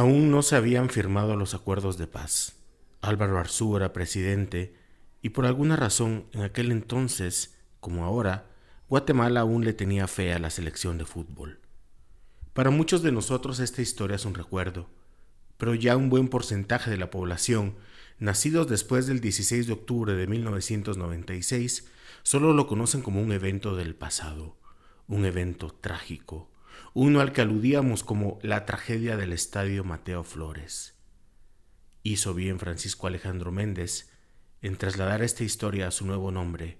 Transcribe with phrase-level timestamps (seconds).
[0.00, 2.56] Aún no se habían firmado los acuerdos de paz.
[3.02, 4.74] Álvaro Arzú era presidente
[5.20, 8.46] y por alguna razón en aquel entonces, como ahora,
[8.88, 11.60] Guatemala aún le tenía fe a la selección de fútbol.
[12.54, 14.88] Para muchos de nosotros esta historia es un recuerdo,
[15.58, 17.76] pero ya un buen porcentaje de la población,
[18.18, 21.88] nacidos después del 16 de octubre de 1996,
[22.22, 24.56] solo lo conocen como un evento del pasado,
[25.08, 26.50] un evento trágico,
[26.94, 30.98] uno al que aludíamos como la tragedia del estadio Mateo Flores.
[32.02, 34.10] Hizo bien Francisco Alejandro Méndez
[34.62, 36.78] en trasladar esta historia a su nuevo nombre,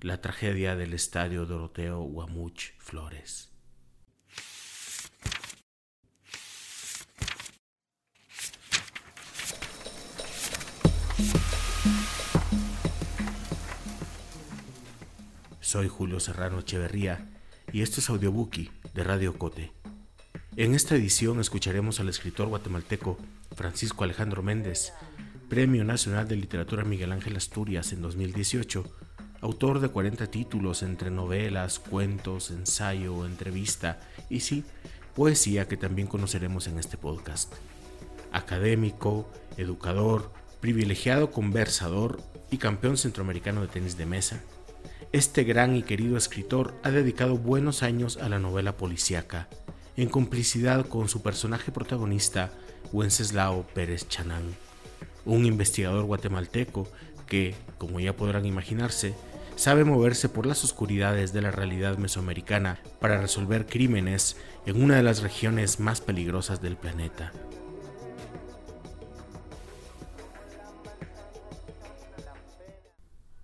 [0.00, 3.50] la tragedia del estadio Doroteo Guamuch Flores.
[15.60, 17.41] Soy Julio Serrano Echeverría
[17.72, 19.72] y esto es Audiobookie de Radio Cote.
[20.56, 23.16] En esta edición escucharemos al escritor guatemalteco
[23.56, 24.92] Francisco Alejandro Méndez,
[25.48, 28.84] Premio Nacional de Literatura Miguel Ángel Asturias en 2018,
[29.40, 34.64] autor de 40 títulos entre novelas, cuentos, ensayo, entrevista y sí,
[35.14, 37.52] poesía que también conoceremos en este podcast.
[38.32, 42.20] Académico, educador, privilegiado conversador
[42.50, 44.42] y campeón centroamericano de tenis de mesa,
[45.12, 49.46] este gran y querido escritor ha dedicado buenos años a la novela policíaca,
[49.94, 52.50] en complicidad con su personaje protagonista,
[52.92, 54.54] Wenceslao Pérez Chanán,
[55.26, 56.88] un investigador guatemalteco
[57.26, 59.14] que, como ya podrán imaginarse,
[59.54, 65.02] sabe moverse por las oscuridades de la realidad mesoamericana para resolver crímenes en una de
[65.02, 67.32] las regiones más peligrosas del planeta.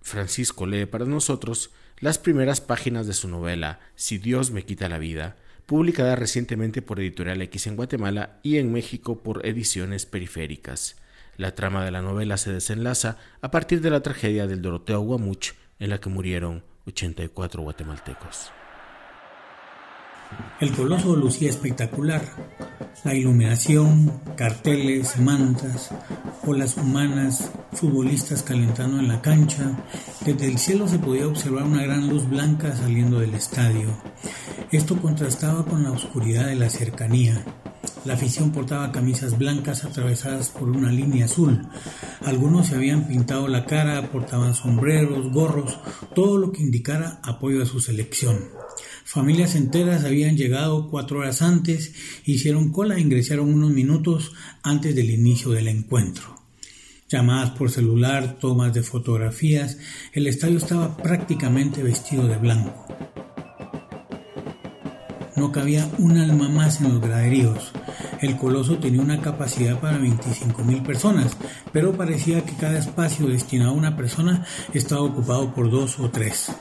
[0.09, 4.97] Francisco lee para nosotros las primeras páginas de su novela Si Dios me quita la
[4.97, 10.97] vida, publicada recientemente por Editorial X en Guatemala y en México por Ediciones Periféricas.
[11.37, 15.53] La trama de la novela se desenlaza a partir de la tragedia del Doroteo Guamuch
[15.79, 18.51] en la que murieron 84 guatemaltecos.
[20.59, 22.21] El coloso lucía espectacular.
[23.03, 25.89] La iluminación, carteles, mantas,
[26.45, 29.71] olas humanas, futbolistas calentando en la cancha.
[30.25, 33.87] Desde el cielo se podía observar una gran luz blanca saliendo del estadio.
[34.71, 37.43] Esto contrastaba con la oscuridad de la cercanía.
[38.05, 41.67] La afición portaba camisas blancas atravesadas por una línea azul.
[42.25, 45.79] Algunos se habían pintado la cara, portaban sombreros, gorros,
[46.15, 48.37] todo lo que indicara apoyo a su selección.
[49.11, 51.93] Familias enteras habían llegado cuatro horas antes,
[52.25, 56.35] hicieron cola e ingresaron unos minutos antes del inicio del encuentro.
[57.09, 59.79] Llamadas por celular, tomas de fotografías,
[60.13, 62.85] el estadio estaba prácticamente vestido de blanco.
[65.35, 67.71] No cabía un alma más en los graderíos.
[68.21, 71.35] El coloso tenía una capacidad para 25.000 personas,
[71.73, 74.45] pero parecía que cada espacio destinado a una persona
[74.75, 76.51] estaba ocupado por dos o tres.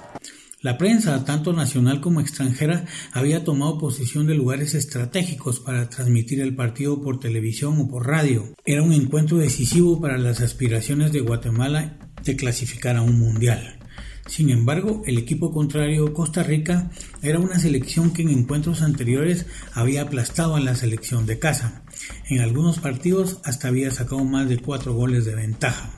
[0.60, 6.56] La prensa, tanto nacional como extranjera, había tomado posesión de lugares estratégicos para transmitir el
[6.56, 8.54] partido por televisión o por radio.
[8.64, 13.78] Era un encuentro decisivo para las aspiraciones de Guatemala de clasificar a un mundial.
[14.26, 16.90] Sin embargo, el equipo contrario, Costa Rica,
[17.22, 21.84] era una selección que en encuentros anteriores había aplastado a la selección de casa.
[22.28, 25.94] En algunos partidos hasta había sacado más de cuatro goles de ventaja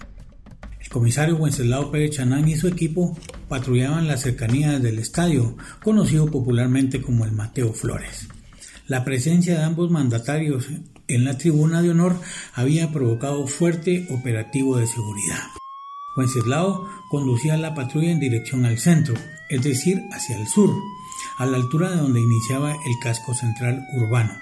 [0.91, 3.17] comisario Wenceslao Pérez Chanán y su equipo
[3.49, 8.29] patrullaban las cercanías del estadio, conocido popularmente como el Mateo Flores.
[8.87, 10.67] La presencia de ambos mandatarios
[11.07, 12.17] en la tribuna de honor
[12.55, 15.43] había provocado fuerte operativo de seguridad.
[16.17, 19.15] Wenceslao conducía la patrulla en dirección al centro,
[19.49, 20.75] es decir, hacia el sur,
[21.39, 24.33] a la altura de donde iniciaba el casco central urbano.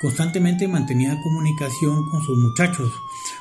[0.00, 2.92] Constantemente mantenía comunicación con sus muchachos,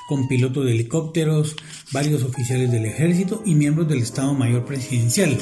[0.07, 1.55] con pilotos de helicópteros,
[1.91, 5.37] varios oficiales del ejército y miembros del Estado Mayor Presidencial,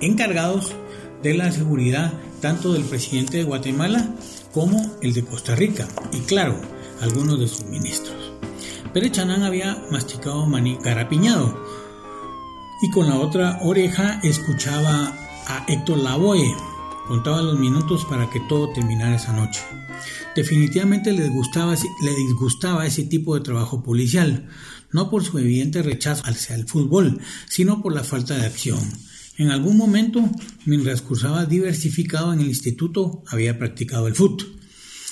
[0.00, 0.74] encargados
[1.22, 4.14] de la seguridad tanto del presidente de Guatemala
[4.52, 6.60] como el de Costa Rica y claro,
[7.00, 8.32] algunos de sus ministros.
[8.92, 11.62] Pérez Chanán había masticado maní carapiñado
[12.82, 15.12] y con la otra oreja escuchaba
[15.46, 16.54] a Héctor Lavoe,
[17.06, 19.62] contaba los minutos para que todo terminara esa noche.
[20.34, 24.48] Definitivamente le disgustaba, le disgustaba ese tipo de trabajo policial,
[24.92, 28.80] no por su evidente rechazo hacia el fútbol, sino por la falta de acción.
[29.38, 30.28] En algún momento,
[30.64, 34.56] mientras cursaba diversificado en el instituto, había practicado el fútbol.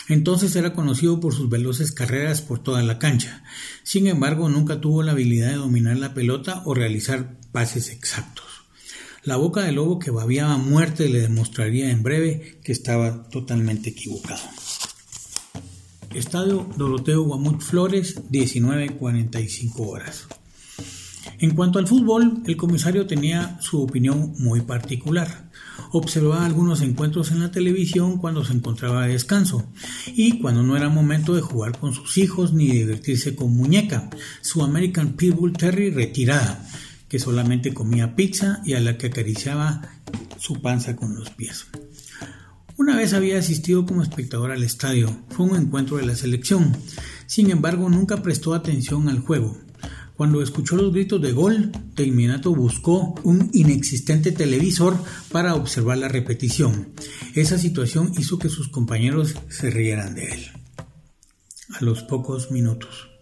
[0.08, 3.43] Entonces era conocido por sus veloces carreras por toda la cancha.
[3.82, 8.44] Sin embargo, nunca tuvo la habilidad de dominar la pelota o realizar pases exactos.
[9.25, 14.43] La boca del lobo que babiaba muerte le demostraría en breve que estaba totalmente equivocado.
[16.12, 20.26] Estadio Doroteo Guamut Flores, 19.45 horas.
[21.38, 25.50] En cuanto al fútbol, el comisario tenía su opinión muy particular.
[25.93, 29.65] Observaba algunos encuentros en la televisión cuando se encontraba de descanso
[30.06, 34.11] y cuando no era momento de jugar con sus hijos ni divertirse con muñeca,
[34.43, 36.69] su American Pitbull Terry retirada,
[37.15, 39.83] que solamente comía pizza y a la que acariciaba
[40.37, 41.69] su panza con los pies.
[42.77, 46.77] Una vez había asistido como espectador al estadio, fue un encuentro de la selección,
[47.27, 49.57] sin embargo nunca prestó atención al juego,
[50.17, 54.99] cuando escuchó los gritos de gol, de inmediato buscó un inexistente televisor
[55.31, 56.95] para observar la repetición.
[57.37, 60.47] Esa situación hizo que sus compañeros se rieran de él.
[61.79, 63.14] A los pocos minutos.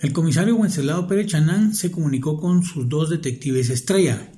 [0.00, 4.30] El comisario Wenceslao Pérez Chanán se comunicó con sus dos detectives estrella,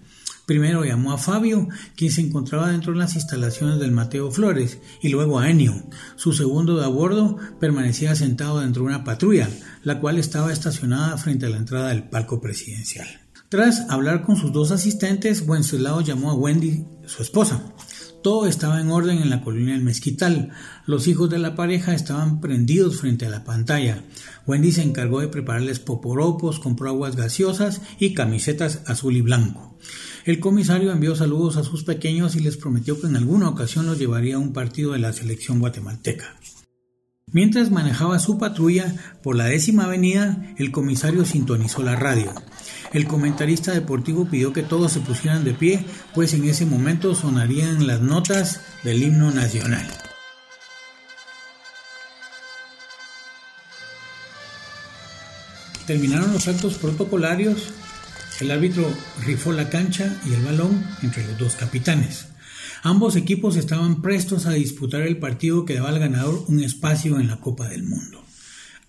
[0.50, 5.08] Primero llamó a Fabio, quien se encontraba dentro de las instalaciones del Mateo Flores, y
[5.08, 5.80] luego a Enio.
[6.16, 9.48] Su segundo de a bordo permanecía sentado dentro de una patrulla,
[9.84, 13.06] la cual estaba estacionada frente a la entrada del palco presidencial.
[13.48, 17.72] Tras hablar con sus dos asistentes, Wenceslao llamó a Wendy, su esposa.
[18.22, 20.50] Todo estaba en orden en la colina del Mezquital.
[20.87, 24.05] Los hijos de la pareja estaban prendidos frente a la pantalla.
[24.46, 29.78] Wendy se encargó de prepararles poporopos, compró aguas gaseosas y camisetas azul y blanco.
[30.26, 33.99] El comisario envió saludos a sus pequeños y les prometió que en alguna ocasión los
[33.99, 36.37] llevaría a un partido de la selección guatemalteca.
[37.32, 38.93] Mientras manejaba su patrulla
[39.23, 42.32] por la décima avenida, el comisario sintonizó la radio.
[42.92, 45.84] El comentarista deportivo pidió que todos se pusieran de pie,
[46.14, 49.87] pues en ese momento sonarían las notas del himno nacional.
[55.87, 57.72] Terminaron los actos protocolarios
[58.40, 58.90] el árbitro
[59.26, 62.28] rifó la cancha y el balón entre los dos capitanes.
[62.82, 67.28] Ambos equipos estaban prestos a disputar el partido que daba al ganador un espacio en
[67.28, 68.25] la Copa del Mundo.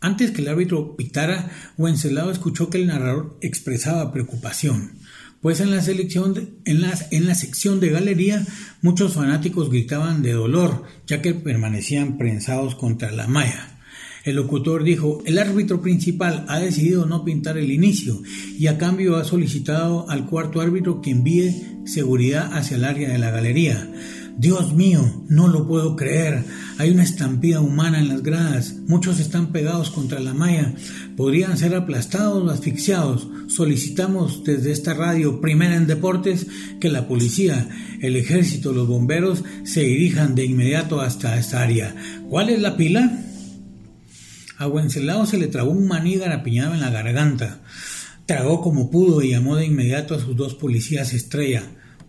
[0.01, 4.93] Antes que el árbitro pitara, Wenceslao escuchó que el narrador expresaba preocupación,
[5.41, 8.43] pues en la, en, en la sección de galería
[8.81, 13.77] muchos fanáticos gritaban de dolor, ya que permanecían prensados contra la malla.
[14.23, 18.21] El locutor dijo, el árbitro principal ha decidido no pintar el inicio
[18.57, 23.17] y a cambio ha solicitado al cuarto árbitro que envíe seguridad hacia el área de
[23.17, 23.89] la galería.
[24.37, 26.43] Dios mío, no lo puedo creer.
[26.77, 28.75] Hay una estampida humana en las gradas.
[28.87, 30.73] Muchos están pegados contra la malla.
[31.15, 33.27] Podrían ser aplastados o asfixiados.
[33.47, 36.47] Solicitamos desde esta radio primera en deportes
[36.79, 37.69] que la policía,
[38.01, 41.95] el ejército, los bomberos se dirijan de inmediato hasta esta área.
[42.29, 43.25] ¿Cuál es la pila?
[44.57, 47.61] A Wenceslao se le trabó un maní garapiñado en la garganta.
[48.25, 51.63] Tragó como pudo y llamó de inmediato a sus dos policías estrella.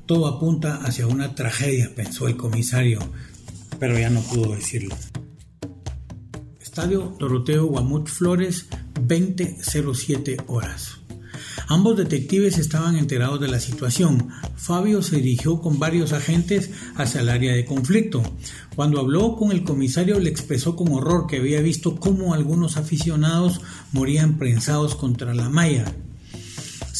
[0.07, 2.99] Todo apunta hacia una tragedia, pensó el comisario,
[3.79, 4.97] pero ya no pudo decirlo.
[6.61, 10.99] Estadio Doroteo Guamut Flores, 2007 horas.
[11.69, 14.29] Ambos detectives estaban enterados de la situación.
[14.57, 18.23] Fabio se dirigió con varios agentes hacia el área de conflicto.
[18.75, 23.61] Cuando habló con el comisario le expresó con horror que había visto cómo algunos aficionados
[23.93, 25.95] morían prensados contra la malla.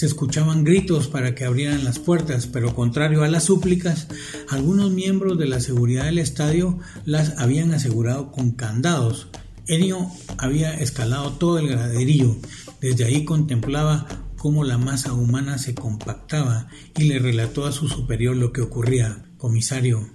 [0.03, 4.09] Se escuchaban gritos para que abrieran las puertas, pero contrario a las súplicas,
[4.49, 9.29] algunos miembros de la seguridad del estadio las habían asegurado con candados.
[9.69, 12.37] Enio había escalado todo el graderío.
[12.81, 16.67] Desde ahí contemplaba cómo la masa humana se compactaba
[16.99, 19.27] y le relató a su superior lo que ocurría.
[19.37, 20.11] Comisario,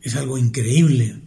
[0.00, 1.24] es algo increíble.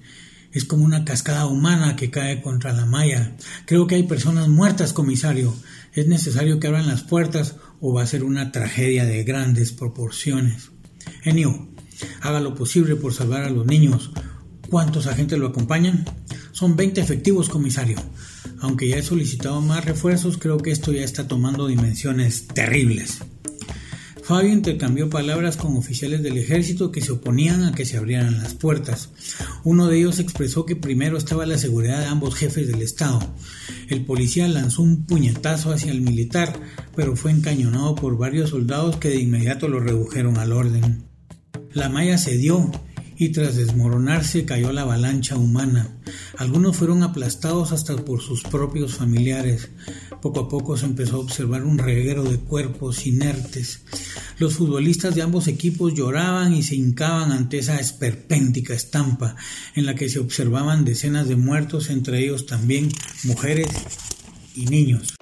[0.53, 3.35] Es como una cascada humana que cae contra la malla.
[3.65, 5.53] Creo que hay personas muertas, comisario.
[5.97, 10.69] Es necesario que abran las puertas o va a ser una tragedia de grandes proporciones.
[11.23, 11.69] Genio,
[12.21, 14.11] haga lo posible por salvar a los niños.
[14.69, 16.05] ¿Cuántos agentes lo acompañan?
[16.51, 17.97] Son 20 efectivos, comisario.
[18.59, 23.17] Aunque ya he solicitado más refuerzos, creo que esto ya está tomando dimensiones terribles.
[24.27, 28.55] Fabio intercambió palabras con oficiales del ejército que se oponían a que se abrieran las
[28.55, 29.09] puertas.
[29.63, 33.21] Uno de ellos expresó que primero estaba la seguridad de ambos jefes del Estado.
[33.87, 36.59] El policía lanzó un puñetazo hacia el militar,
[36.93, 41.05] pero fue encañonado por varios soldados que de inmediato lo redujeron al orden.
[41.71, 42.69] La malla cedió
[43.17, 45.89] y tras desmoronarse cayó la avalancha humana.
[46.37, 49.69] Algunos fueron aplastados hasta por sus propios familiares.
[50.21, 53.81] Poco a poco se empezó a observar un reguero de cuerpos inertes.
[54.37, 59.35] Los futbolistas de ambos equipos lloraban y se hincaban ante esa esperpéntica estampa
[59.75, 62.89] en la que se observaban decenas de muertos, entre ellos también
[63.23, 63.67] mujeres
[64.55, 65.16] y niños.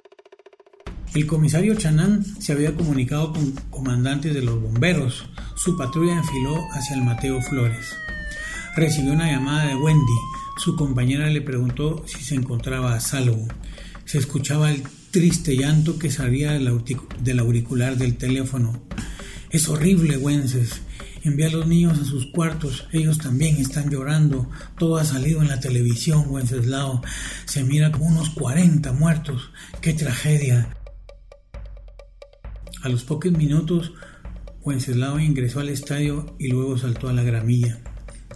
[1.16, 5.26] El comisario Chanán se había comunicado con comandantes de los bomberos.
[5.56, 7.96] Su patrulla enfiló hacia el Mateo Flores.
[8.76, 10.20] Recibió una llamada de Wendy.
[10.58, 13.48] Su compañera le preguntó si se encontraba a salvo.
[14.04, 18.84] Se escuchaba el triste llanto que salía del auricular del teléfono.
[19.52, 20.82] Es horrible, Wences.
[21.24, 22.90] Envía a los niños a sus cuartos.
[22.92, 24.50] Ellos también están llorando.
[24.78, 27.02] Todo ha salido en la televisión, Wenceslao.
[27.46, 29.50] Se mira como unos 40 muertos.
[29.80, 30.76] ¡Qué tragedia!
[32.86, 33.94] A los pocos minutos,
[34.62, 37.80] Wenceslao ingresó al estadio y luego saltó a la gramilla.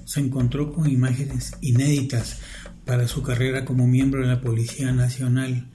[0.05, 2.39] Se encontró con imágenes inéditas
[2.83, 5.67] para su carrera como miembro de la Policía Nacional.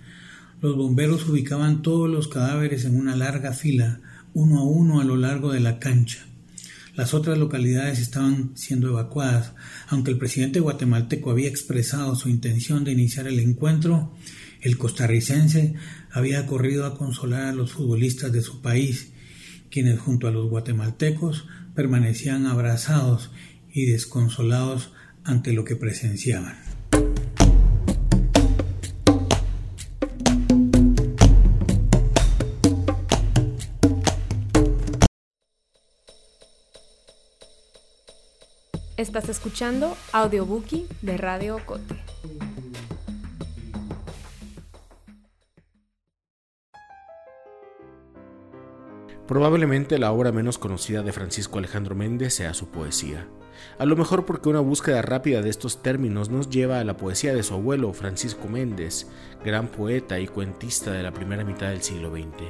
[0.60, 4.00] Los bomberos ubicaban todos los cadáveres en una larga fila,
[4.32, 6.26] uno a uno a lo largo de la cancha.
[6.96, 9.52] Las otras localidades estaban siendo evacuadas.
[9.86, 14.16] Aunque el presidente guatemalteco había expresado su intención de iniciar el encuentro,
[14.64, 15.74] el costarricense
[16.10, 19.12] había corrido a consolar a los futbolistas de su país,
[19.70, 23.30] quienes junto a los guatemaltecos permanecían abrazados
[23.70, 24.90] y desconsolados
[25.22, 26.56] ante lo que presenciaban.
[38.96, 42.13] Estás escuchando Audiobookie de Radio Cote.
[49.26, 53.26] Probablemente la obra menos conocida de Francisco Alejandro Méndez sea su poesía.
[53.78, 57.34] A lo mejor porque una búsqueda rápida de estos términos nos lleva a la poesía
[57.34, 59.06] de su abuelo Francisco Méndez,
[59.42, 62.44] gran poeta y cuentista de la primera mitad del siglo XX.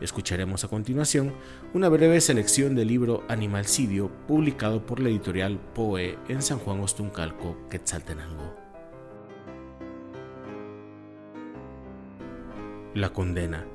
[0.00, 1.34] Escucharemos a continuación
[1.74, 7.56] una breve selección del libro Animalcidio, publicado por la editorial Poe en San Juan Ostuncalco,
[7.68, 8.56] Quetzaltenango.
[12.94, 13.66] La condena.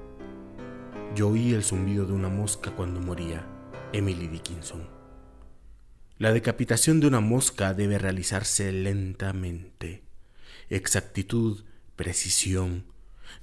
[1.18, 3.44] Yo oí el zumbido de una mosca cuando moría.
[3.92, 4.88] Emily Dickinson.
[6.20, 10.04] La decapitación de una mosca debe realizarse lentamente.
[10.70, 11.64] Exactitud,
[11.96, 12.86] precisión.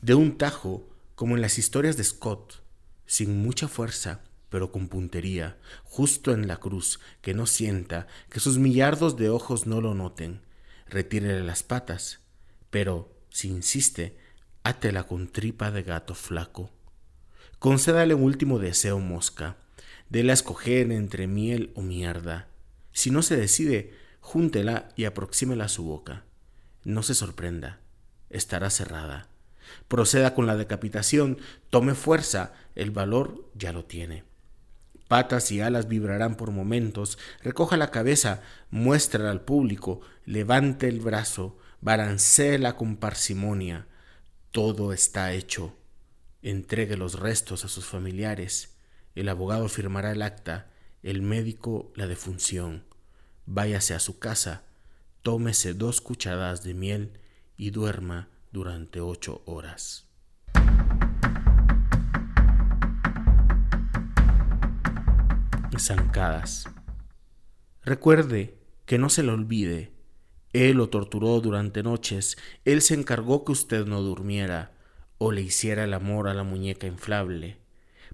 [0.00, 2.62] De un tajo, como en las historias de Scott,
[3.06, 8.56] sin mucha fuerza, pero con puntería, justo en la cruz, que no sienta, que sus
[8.56, 10.42] millardos de ojos no lo noten.
[10.86, 12.20] Retírele las patas,
[12.70, 14.16] pero, si insiste,
[14.62, 16.70] átela con tripa de gato flaco.
[17.64, 19.56] Concédale un último deseo, mosca.
[20.10, 22.46] Déle a escoger entre miel o mierda.
[22.92, 26.24] Si no se decide, júntela y aproxímela a su boca.
[26.84, 27.80] No se sorprenda,
[28.28, 29.28] estará cerrada.
[29.88, 31.38] Proceda con la decapitación,
[31.70, 34.24] tome fuerza, el valor ya lo tiene.
[35.08, 41.56] Patas y alas vibrarán por momentos, recoja la cabeza, muestra al público, levante el brazo,
[41.80, 43.86] balancéela con parsimonia.
[44.50, 45.74] Todo está hecho.
[46.44, 48.76] Entregue los restos a sus familiares.
[49.14, 50.70] El abogado firmará el acta,
[51.02, 52.84] el médico la defunción.
[53.46, 54.64] Váyase a su casa,
[55.22, 57.18] tómese dos cucharadas de miel
[57.56, 60.04] y duerma durante ocho horas.
[65.78, 66.68] Zancadas.
[67.82, 69.94] Recuerde que no se le olvide.
[70.52, 72.36] Él lo torturó durante noches,
[72.66, 74.73] él se encargó que usted no durmiera
[75.18, 77.58] o le hiciera el amor a la muñeca inflable.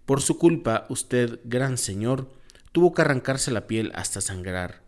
[0.04, 2.30] Por su culpa, usted, gran señor,
[2.72, 4.82] tuvo que arrancarse la piel hasta sangrar.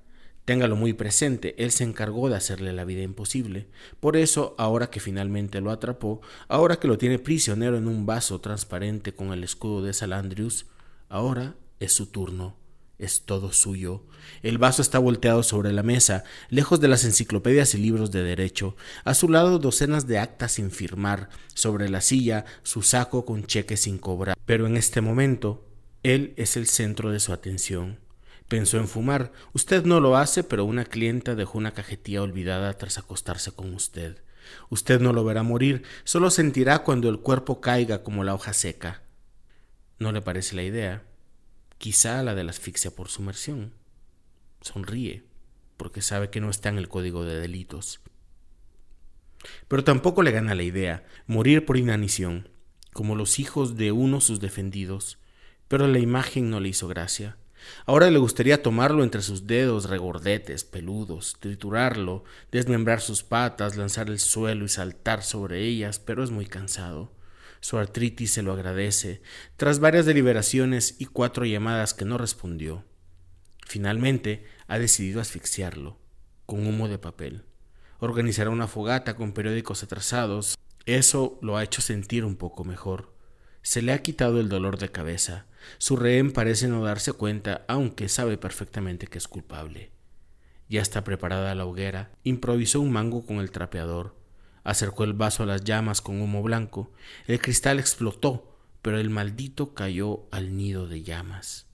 [0.44, 3.68] Téngalo muy presente, él se encargó de hacerle la vida imposible.
[4.00, 8.40] Por eso, ahora que finalmente lo atrapó, ahora que lo tiene prisionero en un vaso
[8.40, 10.66] transparente con el escudo de Salandrius,
[11.08, 12.61] ahora es su turno.
[12.98, 14.04] Es todo suyo.
[14.42, 18.76] El vaso está volteado sobre la mesa, lejos de las enciclopedias y libros de derecho.
[19.04, 23.80] A su lado docenas de actas sin firmar, sobre la silla su saco con cheques
[23.80, 24.36] sin cobrar.
[24.46, 25.66] Pero en este momento,
[26.02, 27.98] él es el centro de su atención.
[28.48, 29.32] Pensó en fumar.
[29.54, 34.22] Usted no lo hace, pero una clienta dejó una cajetilla olvidada tras acostarse con usted.
[34.68, 39.02] Usted no lo verá morir, solo sentirá cuando el cuerpo caiga como la hoja seca.
[39.98, 41.02] ¿No le parece la idea?
[41.82, 43.72] Quizá la de la asfixia por sumersión.
[44.60, 45.24] Sonríe,
[45.76, 48.00] porque sabe que no está en el código de delitos.
[49.66, 52.48] Pero tampoco le gana la idea morir por inanición,
[52.92, 55.18] como los hijos de uno sus defendidos,
[55.66, 57.36] pero la imagen no le hizo gracia.
[57.84, 62.22] Ahora le gustaría tomarlo entre sus dedos regordetes, peludos, triturarlo,
[62.52, 67.10] desmembrar sus patas, lanzar el suelo y saltar sobre ellas, pero es muy cansado.
[67.62, 69.22] Su artritis se lo agradece,
[69.56, 72.84] tras varias deliberaciones y cuatro llamadas que no respondió.
[73.64, 76.00] Finalmente ha decidido asfixiarlo,
[76.44, 77.44] con humo de papel.
[78.00, 80.58] Organizará una fogata con periódicos atrasados.
[80.86, 83.14] Eso lo ha hecho sentir un poco mejor.
[83.62, 85.46] Se le ha quitado el dolor de cabeza.
[85.78, 89.92] Su rehén parece no darse cuenta, aunque sabe perfectamente que es culpable.
[90.68, 94.16] Ya está preparada la hoguera, improvisó un mango con el trapeador,
[94.64, 96.92] acercó el vaso a las llamas con humo blanco,
[97.26, 101.66] el cristal explotó, pero el maldito cayó al nido de llamas.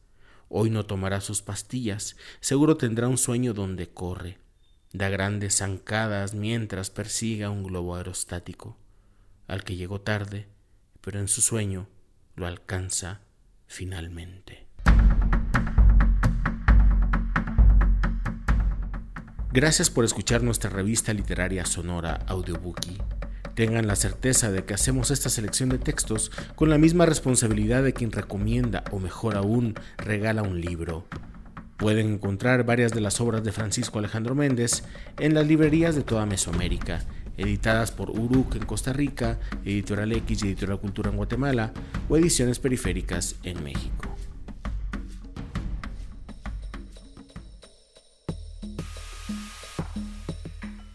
[0.49, 4.39] Hoy no tomará sus pastillas, seguro tendrá un sueño donde corre,
[4.93, 8.79] da grandes zancadas mientras persiga un globo aerostático,
[9.47, 10.49] al que llegó tarde,
[11.01, 11.89] pero en su sueño
[12.35, 13.21] lo alcanza
[13.67, 14.68] finalmente.
[19.61, 22.97] Gracias por escuchar nuestra revista literaria sonora Audiobookie.
[23.57, 27.93] Tengan la certeza de que hacemos esta selección de textos con la misma responsabilidad de
[27.93, 31.09] quien recomienda o mejor aún regala un libro.
[31.77, 34.85] Pueden encontrar varias de las obras de Francisco Alejandro Méndez
[35.19, 37.01] en las librerías de toda Mesoamérica,
[37.37, 41.73] editadas por Uruk en Costa Rica, Editorial X y Editorial Cultura en Guatemala
[42.09, 44.08] o Ediciones Periféricas en México.